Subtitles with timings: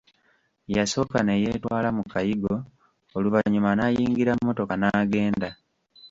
[0.75, 2.55] Yasooka ne yeetwala mu kayigo,
[3.17, 5.49] oluvanyuma n'ayingira mmotoka n'agenda!